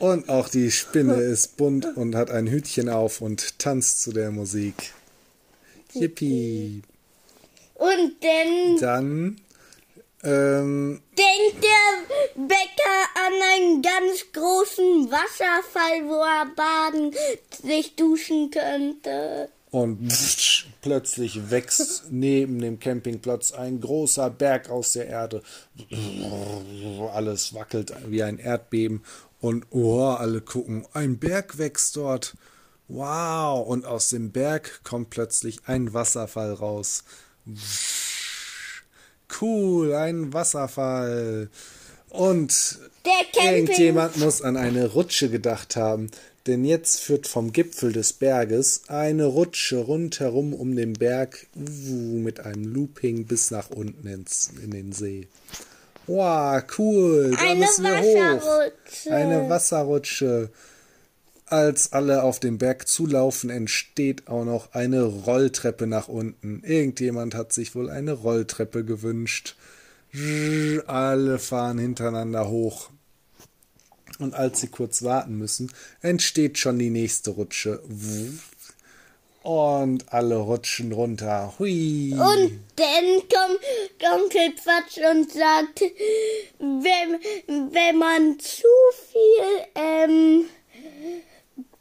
Und 0.00 0.28
auch 0.28 0.48
die 0.48 0.70
Spinne 0.70 1.14
ist 1.14 1.56
bunt 1.56 1.96
und 1.96 2.16
hat 2.16 2.30
ein 2.30 2.48
Hütchen 2.48 2.88
auf 2.88 3.20
und 3.20 3.58
tanzt 3.58 4.00
zu 4.00 4.12
der 4.12 4.30
Musik. 4.32 4.92
Yippie. 5.92 6.82
und 7.74 8.12
dann 8.22 8.76
Dann, 8.80 9.40
ähm, 10.22 11.02
denkt 11.16 11.64
der 11.64 12.42
Bäcker 12.42 13.00
an 13.14 13.32
einen 13.42 13.82
ganz 13.82 14.26
großen 14.32 15.10
Wasserfall, 15.10 16.08
wo 16.08 16.22
er 16.22 16.46
baden, 16.54 17.14
sich 17.62 17.96
duschen 17.96 18.50
könnte. 18.50 19.48
Und 19.70 20.12
plötzlich 20.82 21.50
wächst 21.50 22.10
neben 22.10 22.58
dem 22.58 22.80
Campingplatz 22.80 23.52
ein 23.52 23.80
großer 23.80 24.28
Berg 24.30 24.68
aus 24.68 24.92
der 24.92 25.06
Erde. 25.06 25.42
Alles 27.12 27.54
wackelt 27.54 27.92
wie 28.08 28.22
ein 28.22 28.38
Erdbeben. 28.38 29.04
Und 29.40 29.66
oh, 29.70 30.04
alle 30.04 30.42
gucken, 30.42 30.86
ein 30.92 31.18
Berg 31.18 31.56
wächst 31.56 31.96
dort. 31.96 32.36
Wow. 32.88 33.66
Und 33.66 33.86
aus 33.86 34.10
dem 34.10 34.32
Berg 34.32 34.82
kommt 34.82 35.10
plötzlich 35.10 35.60
ein 35.66 35.94
Wasserfall 35.94 36.52
raus. 36.52 37.04
Cool, 39.40 39.94
ein 39.94 40.32
Wasserfall. 40.32 41.48
Und 42.10 42.78
Irgendjemand 43.42 44.18
muss 44.18 44.42
an 44.42 44.56
eine 44.56 44.86
Rutsche 44.88 45.30
gedacht 45.30 45.76
haben, 45.76 46.10
denn 46.46 46.64
jetzt 46.64 47.00
führt 47.00 47.26
vom 47.26 47.52
Gipfel 47.52 47.92
des 47.92 48.12
Berges 48.12 48.82
eine 48.88 49.26
Rutsche 49.26 49.78
rundherum 49.78 50.52
um 50.52 50.74
den 50.74 50.94
Berg 50.94 51.46
wuh, 51.54 52.18
mit 52.18 52.40
einem 52.40 52.64
Looping 52.64 53.26
bis 53.26 53.50
nach 53.50 53.70
unten 53.70 54.06
ins, 54.06 54.50
in 54.62 54.70
den 54.70 54.92
See. 54.92 55.28
Wow, 56.06 56.62
cool, 56.78 57.36
da 57.36 57.42
Eine 57.44 57.60
müssen 57.60 57.84
wir 57.84 58.00
hoch. 58.00 58.42
Wasserrutsche. 58.42 59.12
Eine 59.12 59.48
Wasserrutsche. 59.48 60.50
Als 61.50 61.92
alle 61.92 62.22
auf 62.22 62.38
den 62.38 62.58
Berg 62.58 62.86
zulaufen, 62.86 63.50
entsteht 63.50 64.28
auch 64.28 64.44
noch 64.44 64.72
eine 64.72 65.02
Rolltreppe 65.02 65.88
nach 65.88 66.06
unten. 66.06 66.62
Irgendjemand 66.64 67.34
hat 67.34 67.52
sich 67.52 67.74
wohl 67.74 67.90
eine 67.90 68.12
Rolltreppe 68.12 68.84
gewünscht. 68.84 69.56
Alle 70.86 71.40
fahren 71.40 71.78
hintereinander 71.78 72.48
hoch. 72.48 72.90
Und 74.20 74.34
als 74.34 74.60
sie 74.60 74.68
kurz 74.68 75.02
warten 75.02 75.38
müssen, 75.38 75.72
entsteht 76.02 76.56
schon 76.56 76.78
die 76.78 76.90
nächste 76.90 77.30
Rutsche. 77.30 77.82
Und 79.42 80.12
alle 80.12 80.36
rutschen 80.36 80.92
runter. 80.92 81.54
Hui. 81.58 82.12
Und 82.12 82.60
dann 82.76 83.22
kommt 83.28 84.22
Onkel 84.22 84.52
Quatsch 84.54 84.98
und 84.98 85.32
sagt, 85.32 85.80
wenn, 86.60 87.72
wenn 87.72 87.98
man 87.98 88.38
zu 88.38 88.68
viel 89.10 89.66
ähm, 89.74 90.44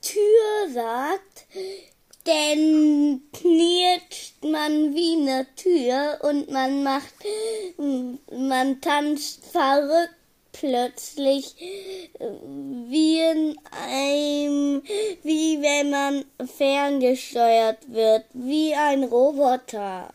Tür 0.01 0.73
sagt, 0.73 1.45
dann 2.25 3.21
knirscht 3.33 4.43
man 4.43 4.93
wie 4.93 5.17
eine 5.21 5.47
Tür 5.55 6.19
und 6.21 6.51
man 6.51 6.83
macht, 6.83 7.13
man 8.31 8.81
tanzt 8.81 9.45
verrückt 9.45 10.15
plötzlich 10.51 11.55
wie 12.19 13.19
in 13.19 13.55
einem, 13.71 14.81
wie 15.23 15.61
wenn 15.61 15.89
man 15.89 16.25
ferngesteuert 16.57 17.91
wird, 17.91 18.25
wie 18.33 18.73
ein 18.73 19.03
Roboter. 19.05 20.09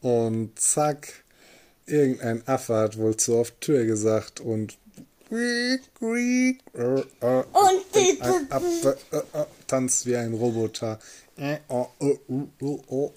Und 0.00 0.58
zack, 0.58 1.24
irgendein 1.86 2.46
Affe 2.46 2.74
hat 2.74 2.98
wohl 2.98 3.16
zu 3.16 3.36
oft 3.36 3.60
Tür 3.60 3.84
gesagt 3.84 4.40
und 4.40 4.76
äh, 5.30 5.74
äh, 5.74 6.54
Und 6.72 7.94
äh, 7.94 9.16
äh, 9.16 9.44
tanzt 9.66 10.06
wie 10.06 10.16
ein 10.16 10.34
Roboter. 10.34 10.98
Äh, 11.36 11.58
oh, 11.68 11.88
oh. 12.58 13.12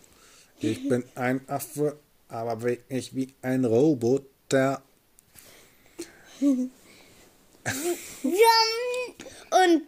Ich 0.60 0.88
bin 0.88 1.04
ein 1.16 1.42
Affe, 1.48 1.98
aber 2.28 2.62
wirklich 2.62 3.16
wie 3.16 3.34
ein 3.42 3.66
Roboter. 3.66 4.82
Und 6.40 6.72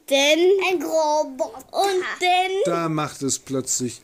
dann, 0.07 0.39
Ein 0.69 0.81
Roboter. 0.83 1.73
und 1.73 2.03
dann, 2.19 2.51
Da 2.65 2.89
macht 2.89 3.21
es 3.21 3.39
plötzlich 3.39 4.01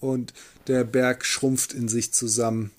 und 0.00 0.32
der 0.66 0.84
Berg 0.84 1.24
schrumpft 1.24 1.72
in 1.72 1.88
sich 1.88 2.12
zusammen. 2.12 2.72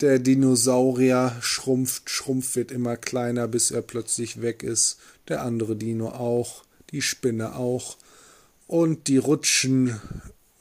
Der 0.00 0.18
Dinosaurier 0.18 1.34
schrumpft, 1.40 2.10
schrumpft, 2.10 2.54
wird 2.54 2.70
immer 2.70 2.98
kleiner, 2.98 3.48
bis 3.48 3.70
er 3.70 3.80
plötzlich 3.80 4.42
weg 4.42 4.62
ist. 4.62 4.98
Der 5.28 5.42
andere 5.42 5.74
Dino 5.74 6.10
auch, 6.10 6.64
die 6.90 7.00
Spinne 7.00 7.56
auch. 7.56 7.96
Und 8.66 9.08
die 9.08 9.16
Rutschen 9.16 9.98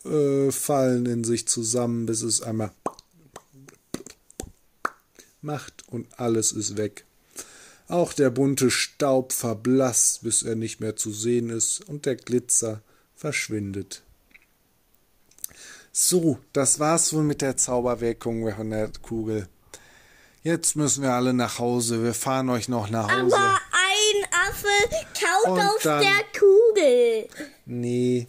äh, 0.05 0.51
fallen 0.51 1.05
in 1.05 1.25
sich 1.25 1.49
zusammen, 1.49 2.05
bis 2.05 2.21
es 2.21 2.41
einmal 2.41 2.71
macht 5.41 5.83
und 5.87 6.07
alles 6.17 6.53
ist 6.53 6.77
weg. 6.77 7.03
Auch 7.89 8.13
der 8.13 8.29
bunte 8.29 8.71
Staub 8.71 9.33
verblasst, 9.33 10.23
bis 10.23 10.43
er 10.43 10.55
nicht 10.55 10.79
mehr 10.79 10.95
zu 10.95 11.11
sehen 11.11 11.49
ist, 11.49 11.81
und 11.81 12.05
der 12.05 12.15
Glitzer 12.15 12.81
verschwindet. 13.15 14.04
So, 15.91 16.39
das 16.53 16.79
war's 16.79 17.13
wohl 17.13 17.23
mit 17.23 17.41
der 17.41 17.55
Zauberwirkung 17.57 18.53
von 18.53 18.69
der 18.69 18.91
Kugel. 19.01 19.47
Jetzt 20.43 20.75
müssen 20.75 21.01
wir 21.03 21.13
alle 21.13 21.33
nach 21.33 21.57
Hause. 21.59 22.03
Wir 22.03 22.13
fahren 22.13 22.49
euch 22.49 22.67
noch 22.69 22.89
nach 22.89 23.09
Hause. 23.11 23.35
aber 23.35 23.59
ein 23.71 24.49
Affe 24.49 24.67
kaut 25.19 25.53
Und 25.53 25.59
auf 25.61 25.81
dann- 25.83 26.03
der 26.03 26.39
Kugel. 26.39 27.27
Nee, 27.65 28.27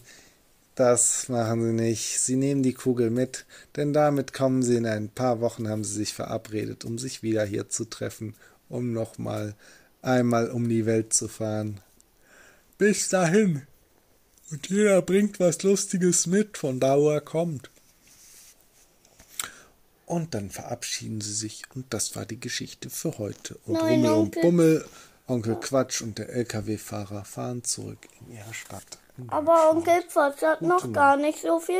Das 0.78 1.30
machen 1.30 1.62
sie 1.62 1.72
nicht. 1.72 2.20
Sie 2.20 2.36
nehmen 2.36 2.62
die 2.62 2.74
Kugel 2.74 3.08
mit, 3.08 3.46
denn 3.76 3.94
damit 3.94 4.34
kommen 4.34 4.62
sie 4.62 4.76
in 4.76 4.84
ein 4.84 5.08
paar 5.08 5.40
Wochen, 5.40 5.70
haben 5.70 5.84
sie 5.84 5.94
sich 5.94 6.12
verabredet, 6.12 6.84
um 6.84 6.98
sich 6.98 7.22
wieder 7.22 7.46
hier 7.46 7.70
zu 7.70 7.86
treffen, 7.86 8.34
um 8.68 8.92
nochmal 8.92 9.54
einmal 10.02 10.50
um 10.50 10.68
die 10.68 10.84
Welt 10.84 11.14
zu 11.14 11.28
fahren. 11.28 11.80
Bis 12.76 13.08
dahin. 13.08 13.62
Und 14.50 14.68
jeder 14.68 15.02
bringt 15.02 15.40
was 15.40 15.62
Lustiges 15.62 16.26
mit, 16.26 16.56
von 16.56 16.78
da 16.78 16.98
wo 16.98 17.10
er 17.10 17.20
kommt. 17.20 17.70
Und 20.06 20.34
dann 20.34 20.50
verabschieden 20.50 21.20
sie 21.20 21.32
sich 21.32 21.64
und 21.74 21.86
das 21.92 22.14
war 22.14 22.26
die 22.26 22.38
Geschichte 22.38 22.90
für 22.90 23.18
heute. 23.18 23.58
Und 23.66 23.74
Nein, 23.74 24.06
Rummel 24.06 24.12
und 24.12 24.18
Onkel. 24.18 24.42
Bummel, 24.42 24.88
Onkel 25.26 25.56
Quatsch 25.56 26.00
und 26.00 26.18
der 26.18 26.28
LKW-Fahrer 26.28 27.24
fahren 27.24 27.64
zurück 27.64 27.98
in 28.20 28.36
ihre 28.36 28.54
Stadt. 28.54 28.98
Aber 29.28 29.70
Onkel 29.70 30.04
Quatsch 30.04 30.42
hat 30.42 30.62
noch 30.62 30.92
gar 30.92 31.16
nicht 31.16 31.40
so 31.40 31.58
viel 31.58 31.74